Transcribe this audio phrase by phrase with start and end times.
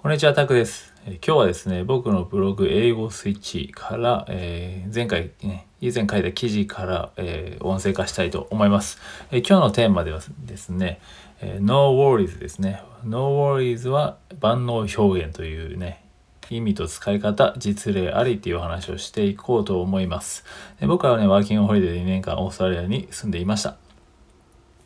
[0.00, 0.94] こんにちは、タクです。
[1.06, 9.00] 今日はですね、僕のブログ英語スイッチから、えー、前回ね、以前書いた記事から、えー、音声化したいと思います。
[9.32, 11.00] え今日のテーマではですね、
[11.40, 12.80] え No worries ですね。
[13.02, 16.04] No worries は万能表現というね、
[16.48, 20.44] 意味と使い方、実例ありっていう話をしていこうと思います。
[20.80, 23.76] 僕はね、ワーキングホリデーで2年間オーストラリアに住んでいました。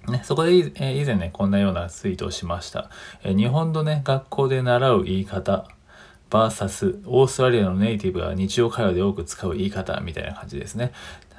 [0.08, 0.72] ね、そこで以
[1.04, 2.90] 前ね、こんなようなツイートをしました。
[3.24, 5.68] 日本のね、学校で習う言い方、
[6.30, 10.92] バーサス、オーストラリアのネイティブが日常会話で多く使う言い方みたいな感じですね。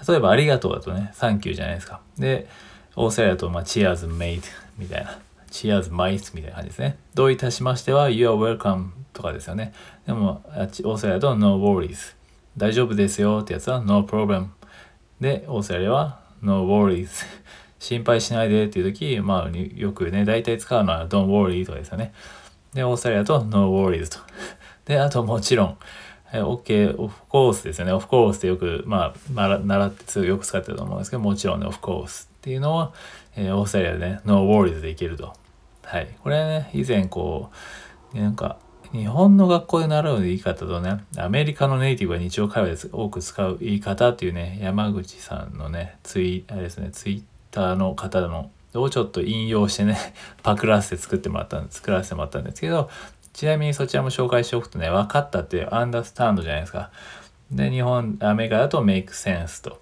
[0.07, 2.01] 例えば、ありがとうだとね、サンキューじゃないですか。
[2.17, 2.47] で、
[2.95, 5.17] オーストラリアだと、まあ、チアーズメイトみたいな。
[5.49, 6.97] チアーズマイスみたいな感じですね。
[7.13, 9.73] どういたしましては、You are welcome とかですよね。
[10.07, 12.15] でも、オーストラリアだと No worries。
[12.57, 14.47] 大丈夫ですよってやつは No problem。
[15.21, 17.07] で、オーストラリアは No worries。
[17.83, 22.13] 心配しないでっていう時、まあ、よくね、大体使うのは don't worry とかですよね。
[22.73, 24.19] で、オーストラリアと no worries と。
[24.87, 25.77] で、あともちろん、
[26.31, 27.91] OK、of course ですよね。
[27.91, 32.93] of course ってよく、まあ、習ってよく使ってると思うんですけど、もちろんね、of course っていうのは、
[33.35, 35.33] えー、オーストラリアでね、no worries でいけると。
[35.83, 36.07] はい。
[36.23, 37.51] これはね、以前こ
[38.13, 38.59] う、なんか、
[38.93, 49.97] 日本の学校で習う言い方とね、アメリカのネイティブが日常会話で多く使う言い方っていうね、山口さんのね、ツイ、あれですね、ツイッターの方のをちょっと引用してね、
[50.43, 52.89] パクらせて作ってもらったん作らせてもらったんですけど、
[53.33, 56.91] ちなみにそちらも紹介しておくとね、分かったっていうアンダースタンドじゃないですか。
[57.51, 59.81] で、日本、アメリカだとメイクセンスと。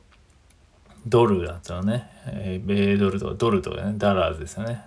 [1.08, 4.82] ドルだとね、えー、米ドルとかドルとかね、ダラーズですよね。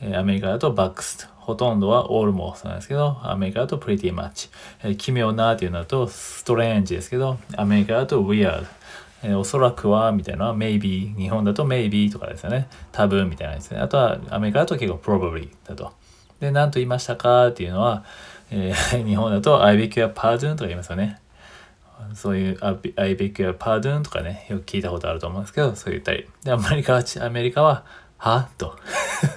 [0.00, 1.32] えー、アメリカだとバックスと。
[1.36, 4.48] ほとんどはオールモースなんですけど、アメリカだとプリティマッチ。
[4.82, 8.66] えー、奇妙なっていうのだとストレンジですけど、アメリカだとウィアード。
[9.22, 10.52] えー、おそらくはみたいな。
[10.52, 12.68] maybe 日本だと maybe とかですよね。
[12.90, 13.80] 多分みたいなですね。
[13.80, 15.92] あとはアメリカだと結構 probably だと。
[16.40, 18.04] で何と言いましたかっていうのは、
[18.50, 21.20] えー、 日本だと I beg your pardon とか言いますよね。
[22.14, 22.74] そういう I
[23.16, 24.46] beg your pardon とかね。
[24.50, 26.28] よく聞いたことあると思うんですけどそう言ったり。
[26.42, 27.84] でアメリカはアメリカは
[28.18, 28.76] はと。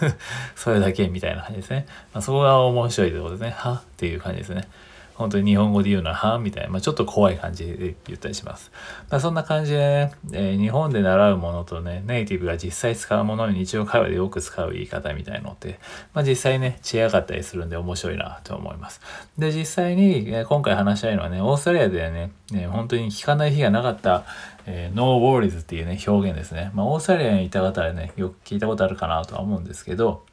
[0.56, 3.52] それだけみたいな感じですね、まあ、そこが面白いところですね。
[3.52, 4.68] はっていう感じですね。
[5.16, 8.72] 本当に日本語で言うのは、はみたいな、まあ、ちょっと怖い感じで言ったりします。
[9.10, 15.80] まあ、そんな感じで、ね、えー、日本で習うものとね、ネイティブが実際使うものに日常会話でよく使う言い方みたいのって、
[16.14, 19.00] まあ、実際ね、違かったりするんで面白いなと思います。
[19.38, 24.26] で、実際に、えー、今回話したいのはね、オーストラリアでね、ね本当に聞かない日がなかった、
[24.66, 26.72] えー、ノーウォーリズっていうね、表現ですね。
[26.74, 30.26] まあ、オーストラリアにいた方はね、よく聞いたことあるかなとは思うんですけど、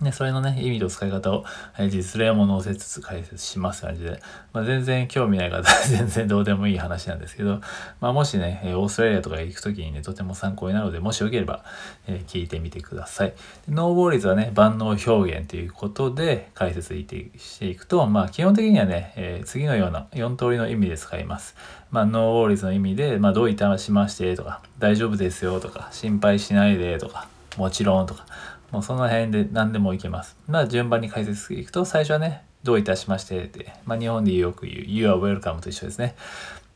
[0.00, 1.44] ね、それのね、意味と使い方を、
[1.78, 4.20] えー、実例も載せつつ解説します感じで、
[4.52, 7.60] まあ、全然興味ない方 全然どうでもいい話なんですけど、
[8.00, 11.64] まあ、もしね、オーストラリアとか行くときにね、とても参考になるので、もしよければ、
[12.06, 13.34] えー、聞いてみてください。
[13.68, 21.54] ノーボーリズはね、万能表現ということで解説していくと、まあ、基本的にはね、えー、次のような4通りの意味で使います。
[21.90, 28.26] まあ、ノーボーリズの意味で、まあ、どういたしましてとか、大丈夫ですよとか、心配しないでとか、もちろんとか、
[28.70, 30.36] もうその辺で何でもいけます。
[30.46, 36.14] まあ順番に解説していくと、最初はね、どういたしましてって、まあ日本でよく言う You are welcome と一緒ですね。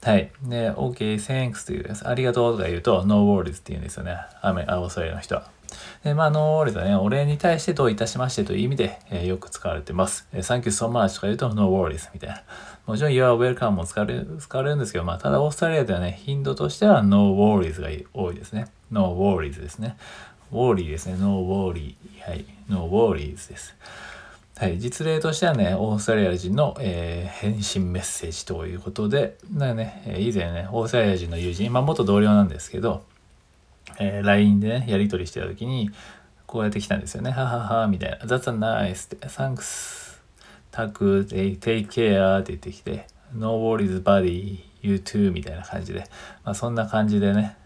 [0.03, 0.31] はい。
[0.43, 4.19] で、OK, thanks というです、ありがとうとか言うと No worries って言うんですよね。
[4.43, 5.55] アメ、オーストラリアの人は。
[6.03, 10.29] で、まあ、No worries はね、お礼に対してどういたしましてという意味で、えー、よく使われてます。
[10.33, 12.43] え、Thank you so much とか言うと No worries みたいな。
[12.87, 18.67] もちろん You are welcome も使われる、使われるんですけど、まあ、ただオーストラリアではね、頻度としては No worries が多いですね。
[18.91, 19.97] No worries ですね。
[20.55, 21.16] worry ですね。
[21.19, 22.31] No worry。
[22.31, 22.44] はい。
[22.69, 23.75] No worries です。
[24.56, 24.78] はい。
[24.78, 33.03] 実例としてはね、オーストラリア人の、えー、返信メッセージということで、だね、以前ね、オーストラリア人の友人、まあ元同僚なんですけど、
[33.98, 35.91] えー、LINE でね、やり取りしてた時に、
[36.47, 37.32] こうやって来たんですよね。
[37.32, 38.19] ははは、みたいな。
[38.19, 40.21] That's a nice って、Thanks,
[40.71, 46.04] タク、take care って言ってきて、No worries buddy, you too みたいな感じで、
[46.44, 47.56] まあそんな感じでね、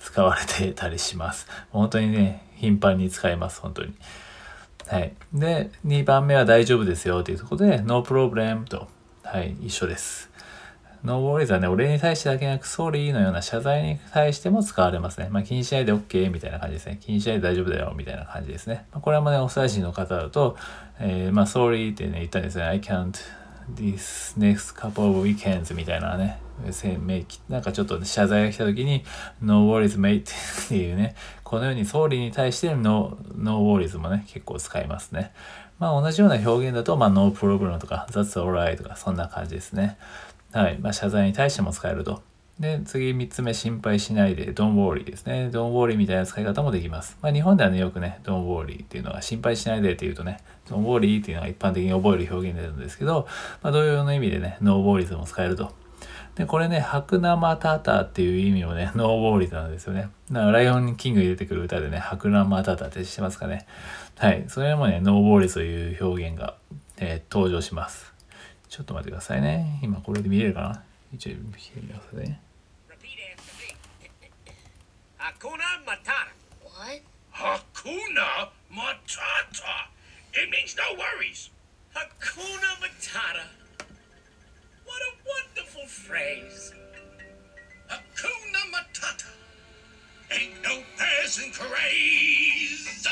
[0.00, 1.46] 使われてたりします。
[1.70, 3.94] 本当にね、頻繁に使います、本当に。
[4.88, 5.12] はい。
[5.32, 8.88] で、2番目は大丈夫ですよというところで、no problem と、
[9.22, 10.30] はい、一緒です。
[11.04, 15.28] ノーボーリーズはね、俺に対してだけなく、 sorry のような謝罪に対しても使われますね。
[15.30, 16.98] まあ、気にしないで OK みたいな感じですね。
[17.00, 18.86] 気にしないで大丈夫だよみたいな感じですね。
[18.92, 20.56] まあ、これもね、おさ人の方だと、
[20.98, 22.64] えー、まあ、 sorry ってね、言ったんですね。
[22.64, 23.16] I can't
[23.74, 26.38] this next couple of weekends みたいなね、
[27.48, 29.04] なんかちょっと謝罪が来た時に
[29.42, 30.22] No worries mate
[30.66, 31.14] っていうね、
[31.44, 35.32] このように sorry に対して No, no worries もね、結構使いますね。
[35.78, 39.98] まあ同じような表現だと、まあ No problem とか That's alright とかそんな感じですね。
[40.52, 40.78] はい。
[40.78, 42.22] まあ謝罪に対しても使えると。
[42.58, 45.50] で、次3つ目、心配しないで、don't worry ですね。
[45.52, 47.18] don't worry みたいな使い方もできます。
[47.20, 53.26] まあ、日本ではね、よくね、don't worry っていうのは心配しないでっていうとね、don't worry っていうのが一般的に覚える表現になるんですけど、
[53.62, 55.72] まあ、同様の意味でね、no worries も使えると。
[56.36, 60.10] で、これね、ハクナ・マタタっていう意味もね、 no worry なんですよね。
[60.30, 63.66] だから、ライオンキングに出てくる歌でね、ハクナ・マタタって知ってますかね。
[64.18, 64.44] はい。
[64.48, 66.56] それもね、 no worry という表現が、
[66.98, 68.12] えー、登場します。
[68.68, 69.80] ちょっと待ってくださいね。
[69.82, 70.82] 今これで見れるかな？
[71.14, 72.40] 一応見てみますね。
[75.26, 76.30] Hakuna Matata.
[76.62, 77.00] What?
[77.34, 79.88] Hakuna Matata.
[80.34, 81.50] It means no worries.
[81.96, 83.46] Hakuna Matata.
[84.84, 86.72] What a wonderful phrase.
[87.90, 89.30] Hakuna Matata.
[90.30, 93.04] Ain't no peasant craze.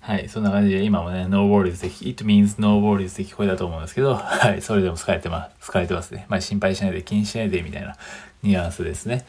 [0.00, 6.26] はい、そんな感じで今もね、no worries で、it means no worries で聞こえたと思うんですけど、 はい、それでも使えてます、使えてますね。
[6.28, 7.94] まあ心配しないで、気にしないでみたいな
[8.42, 9.24] ニュアンスですね。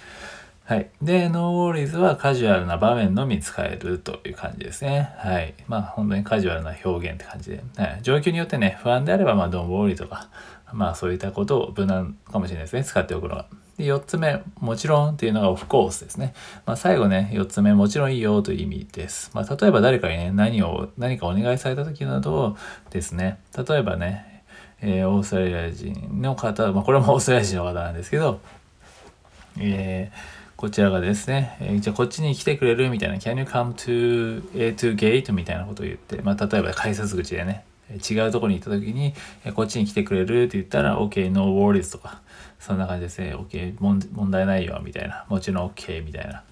[0.65, 0.89] はい。
[1.01, 5.11] で、no worries はカジュアルな場面のみ使えるという感じですね。
[5.17, 5.53] はい。
[5.67, 7.63] まあ本当にカジュアルな表現って感じで。
[7.77, 10.29] はい、状況によってね、不安であれば、まあ don't worry とか、
[10.73, 12.83] まあそういったことを無難かもしれないですね。
[12.83, 13.45] 使っておくのが。
[13.81, 16.33] で、4つ目、もちろんっていうのがオフコースですね。
[16.65, 19.31] まあ、最後ね、4つ目、もちろんいいよという意味です。
[19.33, 22.55] まあ、例えば誰かにね、何を、何かお願いされた時など
[22.91, 24.43] ですね、例えばね、
[24.81, 28.39] えー、オーストラリア人の方、まあ、これもオーストラリア人の方なんですけど、
[29.59, 35.33] えー、こちらがですね、えー、じゃあこっちに来てくれるみたいな、Can you come to, A to gate?
[35.33, 37.63] みたいなことを言って、まあ、例えば改札口でね、
[37.97, 39.13] 違うとこに行った時に、
[39.53, 42.21] こっちに来てくれるって言ったら、OK, no worries とか、
[42.59, 43.35] そんな感じですね。
[43.35, 45.25] OK、問題ないよ、みたいな。
[45.29, 46.43] もちろん OK、みたいな。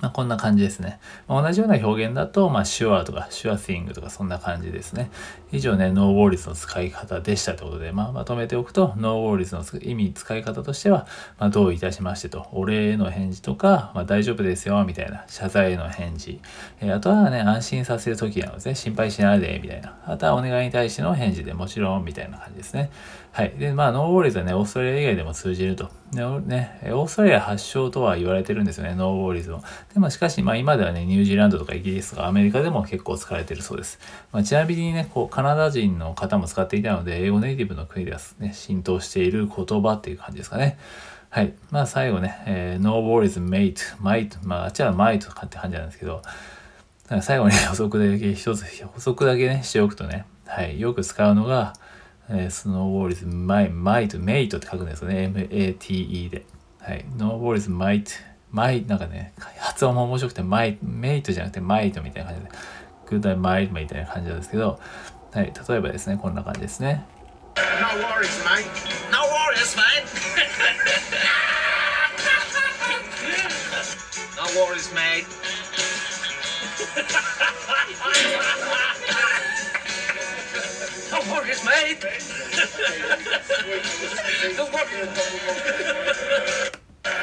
[0.00, 0.98] まあ、こんな感じですね。
[1.28, 5.10] まあ、同じような表現だと、まあ、sure とか sure thing とかそんな感じですね。
[5.52, 11.06] 以上ね、no worries の使い方でしたということで、まあ、まとめておくと、no worries の意味、使い方としては、
[11.38, 16.40] まあ、どういたしましてと、お礼への返事とか、まあ、大丈夫ですよ、みたいな、謝罪への返事。
[16.80, 19.96] えー、あとはね、安心させる時なのでね、心配しないで、みたいな。
[20.06, 22.90] あとはお願いに対しての返事でもちろん、みたいな感じですね。
[23.32, 23.54] はい。
[23.58, 25.90] で、まあ、ノーウォーリーズはね、オーストラリア以外でも通じると。
[26.14, 29.62] ね、オーストラリア発祥とは言われてるんですよね、ノーウォーリズも。
[29.92, 33.98] で、まあ、しかし、まあ、今ではね、ニュージーランドとかイギリスとかアメリカでも結構使われてるそうです。
[34.32, 40.78] まあ、ちなみにね、こう、カナダ人の方も使っていたので、英語ネイティブの国ではね、浸透している言葉っていう感じですかね。
[41.30, 41.52] はい。
[41.70, 46.22] まあ、最後ね、えー、no worries, mate, might, まあ、あっちは might とかって感じなんですけど、
[47.20, 50.80] 最後に補足だけ一つ、補足だけね、しておくとね、はい。
[50.80, 51.74] よく使うのが、
[52.28, 55.24] えー、 no worries、マイ、 mate、mateって書くんですよね。
[55.24, 56.46] M-A-T-E で。
[56.80, 57.04] はい。
[57.16, 58.10] no worries, mate、
[58.50, 62.52] マイ、なんかね、発音も面白くて、マイ、メイトじゃなくてマイトみたいな感じで、
[63.10, 64.80] G'day mate みたいな感じなんですけど、
[65.32, 65.52] はい。
[65.68, 67.04] 例えばですね、こんな感じですね。
[67.56, 68.64] No worries, mate.
[69.10, 70.06] No worries, mate.
[74.36, 75.26] no worries, mate.
[81.32, 82.00] worries, mate.
[84.56, 85.08] Don't worry.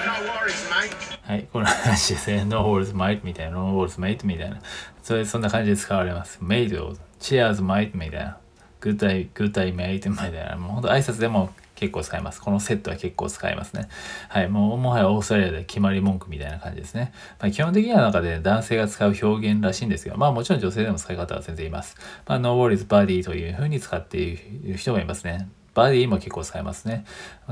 [0.05, 0.95] No worries, mate.
[1.23, 2.45] はい、この話ですね。
[2.45, 3.57] No worries, mate みたいな。
[3.57, 4.61] No worries, mate みたいな。
[5.03, 6.39] それ、そんな感じで使われます。
[6.41, 8.37] mate を cheers, mate みたいな。
[8.81, 10.55] good day, good day, mate みたいな。
[10.57, 12.39] もうほんと挨拶でも結構使います。
[12.39, 13.89] このセットは結構使いますね。
[14.29, 14.49] はい。
[14.49, 17.11] もう、もはやオーストラリアで決まり文句みたいな感じですね。
[17.39, 21.97] まあ、基本的には中で男性が使う表現らしいんですけど、まあもちろん女性でも使い方は全然います。
[22.27, 25.49] まあ、no worries buddy という風に使っている人がいますね。
[25.73, 27.03] buddy も結構使えますね。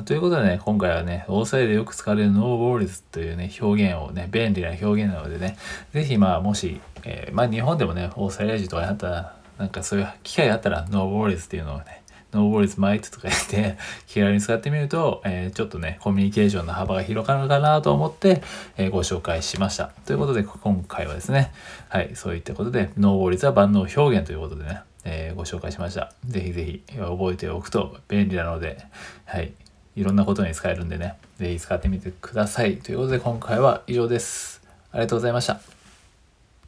[0.05, 5.57] ということでね、今回はね、オーストラリアでよく使われる no worries というね、表現をね、便利な表現なのでね、
[5.91, 12.03] ぜひまあもし、えー、まあ日本でもね、オーストラリア人とかになったら、なんかそういう機会があったら、 no worries っていうのをね、
[12.33, 18.41] no worries mate とか言って 気軽に使ってみると、えー、ちょっとね、コミュニケーションの幅が広がるかなと思って、
[18.77, 19.91] えー、ご紹介しました。
[20.05, 21.51] ということで、今回はですね、
[21.89, 26.13] はい、そういったことで、 no worries は万能表現ということでね、えー、ご紹介しました。
[26.27, 28.77] ぜひぜひ覚えておくと便利なので、
[29.25, 29.53] はい、
[29.95, 32.77] いろんなことに使えるんでね、ぜひ使ってみてください。
[32.77, 34.61] ということで、今回は以上です。
[34.91, 35.78] ありがとうございました。